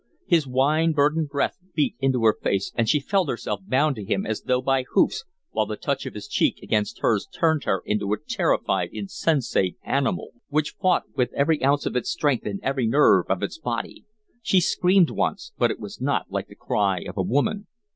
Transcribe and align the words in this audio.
His 0.25 0.47
wine 0.47 0.93
burdened 0.93 1.29
breath 1.29 1.59
beat 1.75 1.95
into 1.99 2.23
her 2.23 2.33
face 2.41 2.71
and 2.73 2.89
she 2.89 2.99
felt 2.99 3.29
herself 3.29 3.59
bound 3.67 3.95
to 3.97 4.03
him 4.03 4.25
as 4.25 4.41
though 4.41 4.59
by 4.63 4.81
hoops, 4.93 5.25
while 5.51 5.67
the 5.67 5.75
touch 5.75 6.07
of 6.07 6.15
his 6.15 6.27
cheek 6.27 6.57
against 6.63 7.01
hers 7.01 7.27
turned 7.31 7.65
her 7.65 7.83
into 7.85 8.11
a 8.11 8.17
terrified, 8.17 8.89
insensate 8.91 9.77
animal, 9.83 10.31
which 10.49 10.73
fought 10.81 11.03
with 11.15 11.31
every 11.33 11.63
ounce 11.63 11.85
of 11.85 11.95
its 11.95 12.09
strength 12.09 12.47
and 12.47 12.59
every 12.63 12.87
nerve 12.87 13.25
of 13.29 13.43
its 13.43 13.59
body. 13.59 14.03
She 14.41 14.59
screamed 14.59 15.11
once, 15.11 15.51
but 15.59 15.69
it 15.69 15.79
was 15.79 16.01
not 16.01 16.31
like 16.31 16.47
the 16.47 16.55
cry 16.55 17.01
of 17.07 17.15
a 17.15 17.21
woman. 17.21 17.67